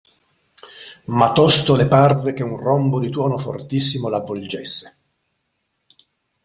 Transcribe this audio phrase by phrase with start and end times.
[1.13, 4.97] Ma tosto le parve che un rombo di tuono fortissimo l'avvolgesse.